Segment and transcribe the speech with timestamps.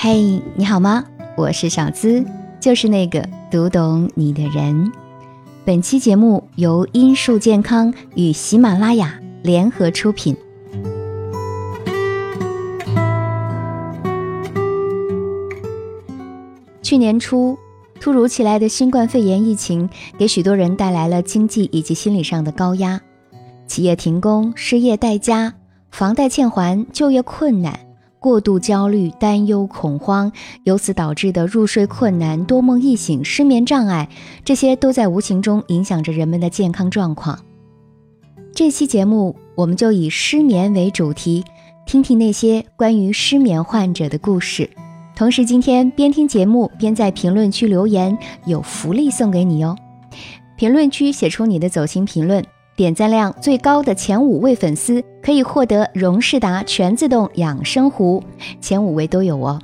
[0.00, 1.04] 嘿，你好吗？
[1.36, 2.24] 我是小资，
[2.60, 4.92] 就是那个读懂你的人。
[5.64, 10.36] 本期节目由音树健康与喜马拉雅联合出品。
[16.80, 17.58] 去年初，
[18.00, 23.00] 突如其来的新冠肺炎疫情给许多人带来了经济以及心理上的高压，
[23.66, 25.54] 企业停工、失业待家、
[25.90, 27.80] 房贷欠还、就业困难、
[28.20, 30.32] 过度焦虑、担忧、恐慌，
[30.64, 34.08] 由此导致的入睡困难、多梦易醒、失眠障碍，
[34.44, 37.38] 这些都在无形中影响着人们的健康状况。
[38.52, 41.44] 这期节目，我们就以失眠为主题，
[41.86, 44.68] 听听那些关于失眠患者的故事。
[45.14, 48.16] 同时，今天边听节目边在评论区留言，
[48.46, 49.76] 有福利送给你哦！
[50.56, 52.44] 评论区写出你的走心评论，
[52.78, 58.22] 点赞量最高的前五位粉丝可以获得荣仕达全自动养生壶，
[58.60, 59.60] 前五位都有哦。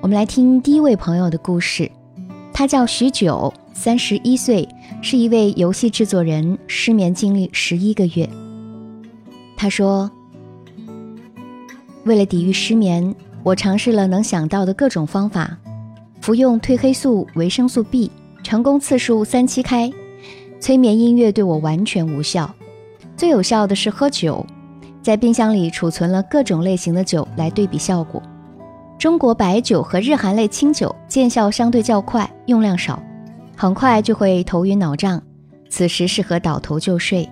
[0.00, 1.90] 我们来听第一位朋友的故事，
[2.50, 4.66] 他叫许九，三十一岁，
[5.02, 8.26] 是一位游戏制作人，失眠经历十一个月。
[9.54, 10.10] 他说。
[12.04, 15.58] 为了抵御失眠，我尝试了能想到的各种方法，
[16.22, 18.10] 服用褪黑素、维生素 B，
[18.42, 19.92] 成功次数三七开。
[20.60, 22.50] 催眠音乐对我完全无效，
[23.16, 24.44] 最有效的是喝酒，
[25.02, 28.22] 在冰箱里储存了各种类型的酒来对比效果。
[28.98, 33.00] 中国白酒和日韩类清酒见效相对较快，用量少，
[33.56, 35.22] 很快就会头晕脑胀，
[35.68, 37.28] 此时适合倒头就睡。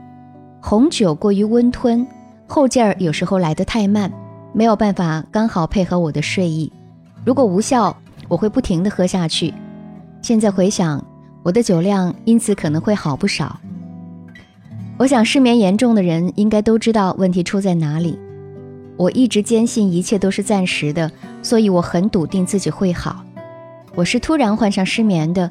[0.63, 2.07] 红酒过于温吞，
[2.47, 4.13] 后劲儿有时候来得太慢。
[4.53, 6.73] 没有办法刚好配合我的睡意，
[7.25, 7.95] 如果无效，
[8.29, 9.53] 我会不停的喝下去。
[10.23, 11.05] 现在回想，
[11.47, 13.61] 我的酒量因此可能会好不少。
[14.98, 18.19] 我想失眠严重的人应该都知道问题出在哪里。
[18.97, 21.08] 我一直坚信一切都是暂时的，
[21.42, 23.24] 所以我很笃定自己会好。
[23.95, 25.48] 我是突然患上失眠的，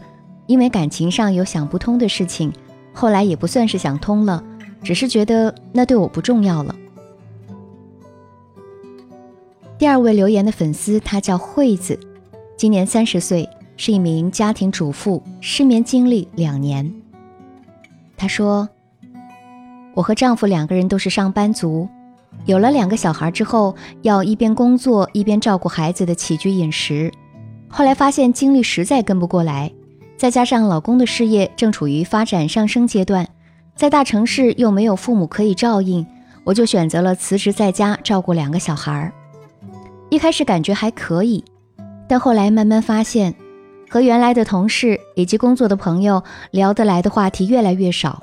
[0.47, 2.51] 因为感情上有想不通的事情，
[2.91, 4.44] 后来也不算是想通了，
[4.84, 6.75] 只是觉得那对我不重要了。
[9.78, 11.97] 第二位留言的粉丝，他叫惠子，
[12.57, 13.47] 今年三十岁，
[13.78, 16.91] 是一名家庭主妇，失眠经历两年。
[18.18, 18.68] 她说
[19.94, 21.88] ：“我和丈夫两个人都是上班族，
[22.46, 27.12] 有了两个小孩之后，要一边工作一边照顾孩子的起居饮食。
[27.68, 29.72] 后来发现精力实在跟不过来，
[30.18, 33.28] 再加上老公的事业正处于发展上升阶段，
[33.75, 36.06] 在大城市又没有父母可以照应，
[36.46, 39.12] 我就选择了辞职在家照顾两个小孩。”
[40.09, 41.44] 一开始感觉还可以，
[42.08, 43.35] 但后来慢慢发现，
[43.90, 48.22] 和原来的同事以及工作的朋友聊得来的话题越来越少。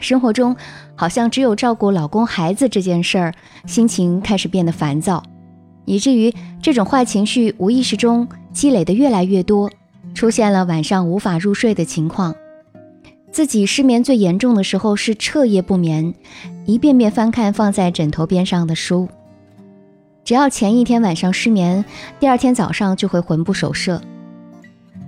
[0.00, 0.56] 生活中
[0.94, 3.34] 好像只有照顾老公孩子这件事儿，
[3.66, 5.22] 心情开始变得烦躁，
[5.84, 6.32] 以至于
[6.62, 9.70] 这种坏情绪无意识中积累的越来越多，
[10.14, 12.34] 出现了晚上无法入睡的情况。
[13.32, 16.14] 自己失眠最严重的时候是彻夜不眠，
[16.64, 19.08] 一遍遍翻看放在枕头边上的书。
[20.24, 21.84] 只要前一天晚上失眠，
[22.20, 24.00] 第二天早上就会魂不守舍。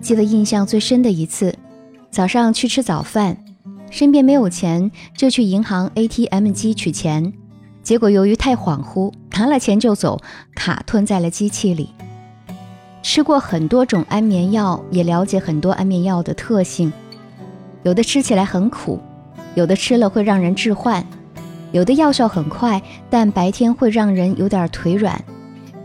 [0.00, 1.54] 记得印象最深的一次，
[2.10, 3.36] 早上去吃早饭，
[3.90, 7.32] 身边没有钱，就去银行 ATM 机取钱，
[7.82, 10.18] 结果由于太恍惚，拿了钱就走，
[10.54, 11.90] 卡吞在了机器里。
[13.02, 16.92] 吃过很多种安眠药，也了解很多安眠药的特性，
[17.82, 18.98] 有的吃起来很苦，
[19.54, 21.04] 有的吃了会让人致幻。
[21.72, 25.14] 有的药效很快，但白天会让人有点腿软；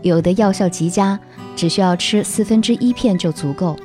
[0.02, 1.18] 有的药效极佳，
[1.54, 3.76] 只需要吃四分之一片就足够。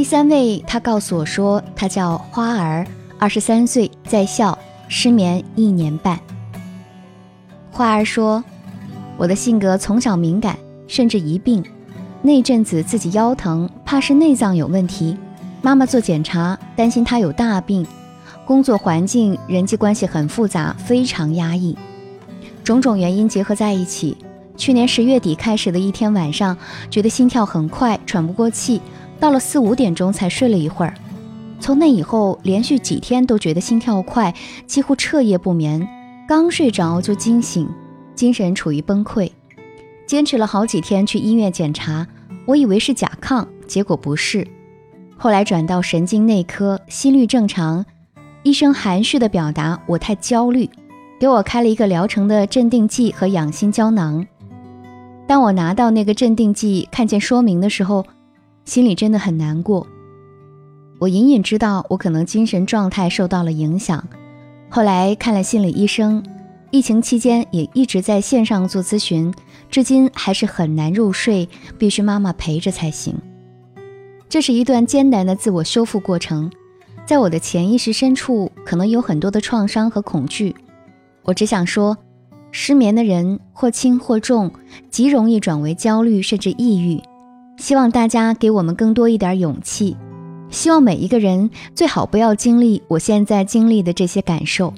[0.00, 2.86] 第三位，他告诉我说，他叫花儿，
[3.18, 6.18] 二十三岁，在校，失眠一年半。
[7.70, 8.42] 花儿说
[9.18, 10.56] ：“我的性格从小敏感，
[10.88, 11.62] 甚至疑病。
[12.22, 15.14] 那阵子自己腰疼，怕是内脏有问题，
[15.60, 17.86] 妈妈做检查，担心他有大病。”
[18.46, 21.76] 工作环境、人际关系很复杂，非常压抑，
[22.64, 24.16] 种种原因结合在一起。
[24.56, 26.56] 去年十月底开始的一天晚上，
[26.90, 28.80] 觉得心跳很快，喘不过气，
[29.20, 30.94] 到了四五点钟才睡了一会儿。
[31.60, 34.34] 从那以后，连续几天都觉得心跳快，
[34.66, 35.86] 几乎彻夜不眠，
[36.26, 37.68] 刚睡着就惊醒，
[38.14, 39.30] 精神处于崩溃。
[40.06, 42.06] 坚持了好几天去医院检查，
[42.46, 44.44] 我以为是甲亢，结果不是。
[45.16, 47.84] 后来转到神经内科，心率正常。
[48.42, 50.68] 医生含蓄地表达我太焦虑，
[51.20, 54.26] 给我开了一个疗程的镇定剂和养心胶囊。
[55.26, 58.06] 当我拿到那个镇定剂，看见说明的时候，
[58.70, 59.84] 心里真的很难过。
[61.00, 64.06] 我隐隐知道我可能精神状态受到了影响。
[64.68, 66.22] 后来看了心理医生，
[66.70, 69.34] 疫情期间也一直在线上做咨询，
[69.68, 73.18] 至今还是很难入睡，必须妈妈陪着才行。
[74.28, 76.48] 这是一段艰难的自我修复过程，
[77.04, 80.54] 在我的潜意识深处，可能有很多的创伤和恐惧。
[81.24, 81.98] 我只想说，
[82.52, 84.52] 失眠的人或轻或重，
[84.92, 87.02] 极容易转为焦虑甚至抑郁。
[87.60, 89.94] 希望大家给我们更多一点勇气。
[90.50, 94.72] 希望每一个人最好不要经历我现在经历的这些感受。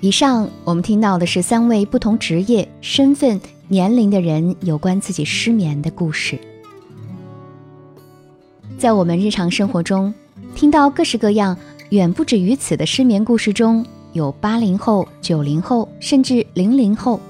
[0.00, 6.38] 以上我们听到的是三位不同职业、身份、年龄的人有关自己失眠的故事。
[8.78, 10.12] 在我们日常生活中，
[10.54, 11.56] 听到各式各样、
[11.90, 13.84] 远不止于此的失眠故事中，
[14.14, 17.20] 有八零后、九零后，甚至零零后。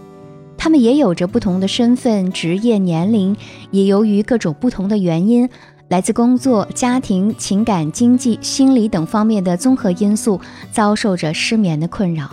[0.65, 3.37] 他们也有着不同的身份、职业、年龄，
[3.71, 5.47] 也由于各种不同的原因，
[5.89, 10.41] 来自工作、家庭、情感、经济、心理等方面的综合因素，
[10.73, 12.31] 遭受着失眠的困扰。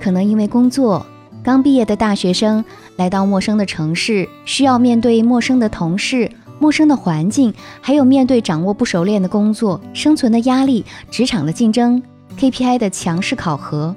[0.00, 1.06] 可能因为工作，
[1.44, 2.64] 刚毕业的大学生
[2.96, 6.28] 来到陌生的城市，需要面对陌生的同事、
[6.58, 12.02] 陌生的环境，还有面对掌握不熟练的工作、生存的压力、职场的竞争、
[12.36, 13.94] KPI 的强势考核。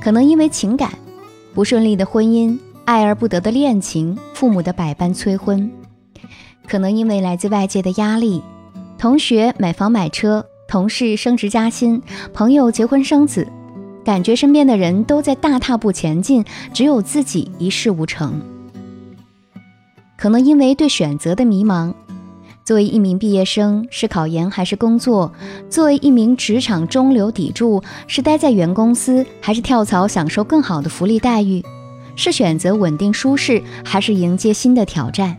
[0.00, 0.90] 可能因为情感。
[1.54, 5.70] 不顺利的婚姻，爱而不得的恋情，父母的百般催婚，
[6.66, 8.42] 可能因为来自外界的压力，
[8.96, 12.00] 同学买房买车，同事升职加薪，
[12.32, 13.48] 朋友结婚生子，
[14.04, 18.40] 感觉身边的人都在大踏步前进，只有自己一事无成。
[20.16, 21.92] 可能因为对选择的迷茫，
[22.68, 25.32] 作为一名毕业生，是考研还是工作？
[25.70, 31.64] 作为一名职场中流砥柱，是待在原公司还是跳槽享受更好的福利待遇？
[32.14, 35.38] 是选择稳定舒适还是迎接新的挑战？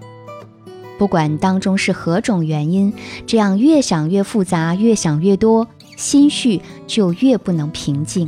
[0.98, 2.92] 不管当中是何种原因，
[3.28, 8.28] 这样越想越复杂，越想越多，心绪就越不能平静。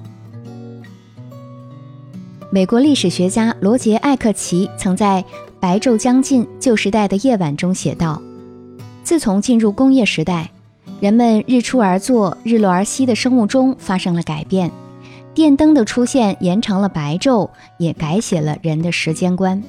[2.52, 5.26] 美国历史学家罗杰·艾克奇曾在
[5.60, 8.22] 《白昼将近，旧时代的夜晚》中写道
[9.04, 10.50] ：“自从进入工业时代。”
[11.00, 14.70] 人们日出而作、日落而息的生物钟发生了改变，
[15.34, 17.50] 电灯的出现延长了白昼，
[17.80, 19.64] 也改写了人的时间观。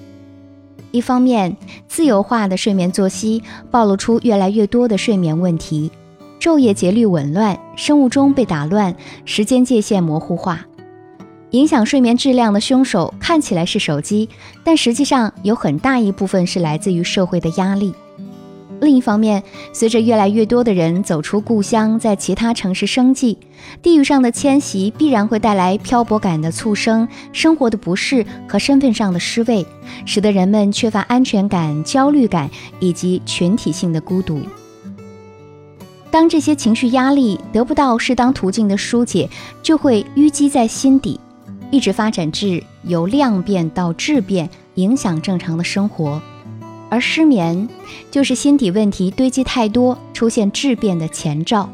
[0.90, 1.56] 一方面，
[1.88, 5.90] 自由化的睡眠作息暴露出越来越多的睡眠问题，
[6.38, 8.94] 昼夜节律紊乱，生物钟被打乱，
[9.24, 10.66] 时间界限模糊化。
[11.52, 14.28] 影响睡眠质量的凶手看起来是手机，
[14.62, 17.94] 但实际上有很大一部分是来自于社会的压力。
[18.82, 19.40] 另一方面，
[19.72, 23.38] 随着越来越多的人走出故乡，在其他城市生计，
[23.80, 29.64] 地域上的迁徙必然会带来漂泊感的促生、生活的不适和身份上的失位，
[30.04, 32.50] 使得人们缺乏安全感、焦虑感
[32.80, 34.40] 以及群体性的孤独。
[36.10, 39.30] 当这些情绪压力得不到适当途径的疏解，
[39.62, 41.20] 就会淤积在心底，
[41.70, 46.20] 一直发展至由量变到质变，影响正常的生活。
[46.92, 47.70] 而失眠
[48.10, 51.70] 就是心底问题堆积太多，出现质变的前兆。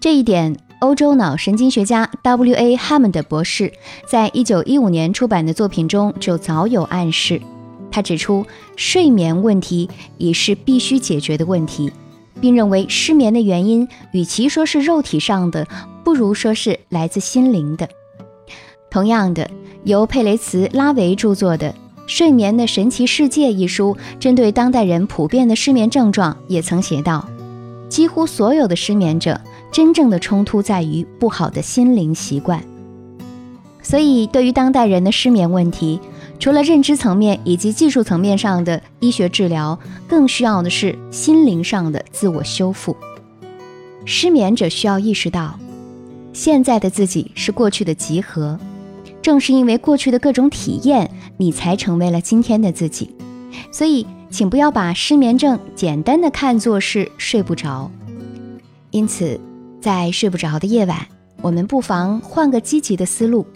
[0.00, 2.74] 这一点，欧洲脑神经学家 W.A.
[2.74, 3.72] 哈蒙德博士
[4.08, 7.40] 在一九一五年出版的作品中就早有暗示。
[7.92, 8.44] 他指出，
[8.74, 9.88] 睡眠问题
[10.18, 11.92] 已是必须解决的问题，
[12.40, 15.68] 并认为失眠的原因与其说是肉体上的，
[16.02, 17.88] 不如说是来自心灵的。
[18.90, 19.48] 同样的，
[19.84, 21.72] 由佩雷茨拉维著作的。
[22.06, 27.26] 《睡眠的神奇世界》一书针对当代人普遍的失眠症状，也曾写道：
[27.88, 29.40] 几乎所有的失眠者，
[29.72, 32.62] 真正的冲突在于不好的心灵习惯。
[33.82, 35.98] 所以，对于当代人的失眠问题，
[36.38, 42.94] 除了认知层面以及技术层面上的医学治疗，更需要的是心灵上的自我修复。
[44.04, 45.58] 失眠者需要意识到，
[46.34, 48.58] 现在的自己是过去的集合。
[49.22, 53.14] 正是因为过去的各种体验，你才成为了今天的自己。
[53.70, 57.90] 所以，请不要把失眠症简单的看作是睡不着。
[58.90, 59.40] 因此，
[59.80, 61.06] 在睡不着的夜晚，
[61.40, 63.46] 我们不妨换个积极的思路。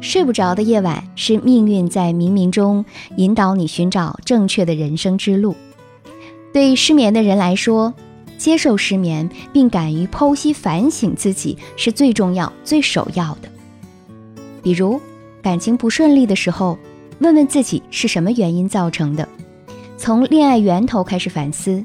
[0.00, 2.84] 睡不着的夜晚是命运在冥冥中
[3.16, 5.56] 引导你寻找正确的人生之路。
[6.52, 7.92] 对失眠的人来说，
[8.38, 13.48] 接受失眠并敢于剖析反省自己是最重要、最首要的。
[14.62, 15.00] 比如，
[15.42, 16.78] 感情不顺利的时候，
[17.20, 19.28] 问问自己是什么原因造成的，
[19.96, 21.84] 从恋爱源头开始反思，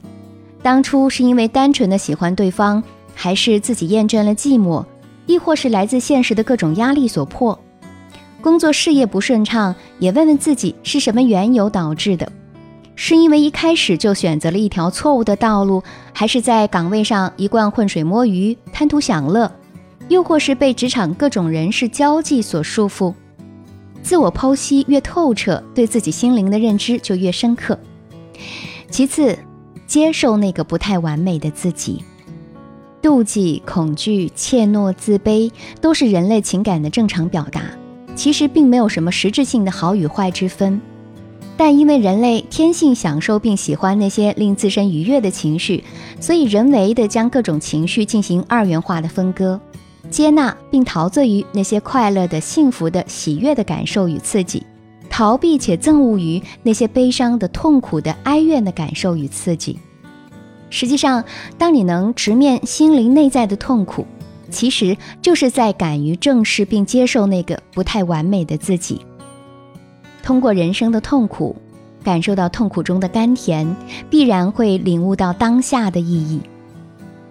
[0.61, 2.83] 当初是因为单纯的喜欢对方，
[3.15, 4.85] 还是自己厌倦了寂寞，
[5.25, 7.57] 亦或是来自现实的各种压力所迫？
[8.41, 12.31] 工作事业不顺畅，也问问自己是什么缘由导致的，
[12.95, 15.81] 是因为一开始就选择了一条错误的道路，
[16.13, 19.51] 还是在岗位上一贯浑水摸鱼、贪图享乐？
[20.09, 23.13] 又或是被职场各种人事交际所束缚。
[24.03, 27.79] 自我剖析越透彻，对自己心灵的认知就越深刻。
[28.91, 29.39] 其次，
[29.87, 32.03] 接受那个不太完美的自己。
[33.01, 37.61] 妒忌、恐惧、怯懦、自卑，都是人类情感的正常表达。
[38.15, 40.79] 其实并没有什么实质性的好与坏之分。
[41.57, 45.83] 但因为人类天性享受并喜欢那些令自身愉悦的情绪，
[46.19, 49.59] 所以人为的将各种情绪进行二元化的分割。
[50.09, 54.63] 接纳并陶醉于那些快乐的、幸福的、喜悦的感受与刺激，
[55.09, 59.79] 逃避且憎恶于那些悲伤的、痛苦的、哀怨的感受与刺激。
[60.69, 61.23] 实际上，
[61.57, 64.05] 当你能直面心灵内在的痛苦，
[64.49, 69.01] 其实就是在敢于正视并接受那个不太完美的自己。
[70.21, 71.55] 通过人生的痛苦，
[72.03, 73.75] 感受到痛苦中的甘甜，
[74.09, 76.41] 必然会领悟到当下的意义。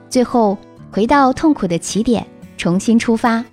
[0.08, 0.56] 最后，
[0.90, 2.26] 回到痛苦的起点。
[2.62, 3.44] 重新出发，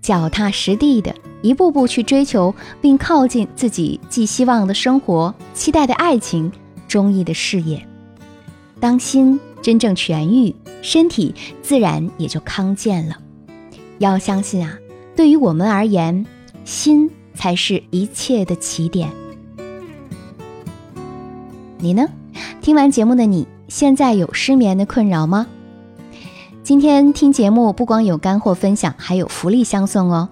[0.00, 6.50] 脚踏实地的一步步去追求并靠近自己寄希望的生活、期待的爱情、
[6.88, 7.86] 中意的事业。
[8.80, 13.18] 当心真正痊愈，身体自然也就康健了。
[13.98, 14.78] 要相信啊，
[15.14, 16.24] 对于我们而言，
[16.64, 19.10] 心才是一切的起点。
[21.76, 22.06] 你呢？
[22.62, 25.48] 听完节目的你，现在有失眠的困扰吗？
[26.64, 30.26] 今天听节目不光有干货分享，还有福利相送哦！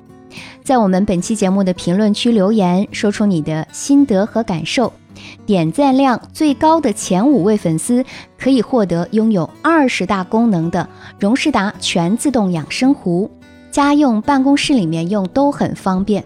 [0.64, 4.90] 在我们本期节目的评论区留言，说出你的心得和感受，
[5.44, 8.02] 点赞量最高的前五位粉丝
[8.38, 13.30] 可以获得拥有二十大功能的荣仕达全自动养生壶，
[13.70, 16.24] 家用、办公室里面用都很方便。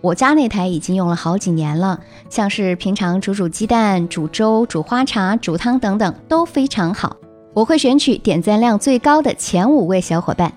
[0.00, 1.98] 我家那台已经用了好几年了，
[2.30, 7.16] 像是平常煮煮鸡蛋、煮粥、煮花茶、煮汤等等都非常好。
[7.58, 10.52] 我会选取点赞量最高的前五位小伙伴，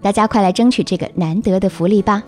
[0.00, 2.24] 大家快来争取这个难得的福利吧！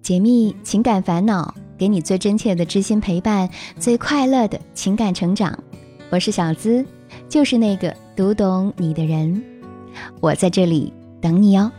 [0.00, 5.58] 解密情感烦恼，给你最真切的知心陪伴，最快乐的情感成长。
[6.10, 6.86] 我是小资，
[7.28, 9.42] 就是那个读懂你的人，
[10.20, 11.72] 我在这里等你哦。